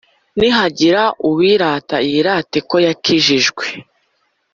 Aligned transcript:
Nihagira 0.37 1.01
uwirata 1.27 1.97
yirate 2.09 2.57
ko 2.69 2.75
yakijijwe 2.87 3.65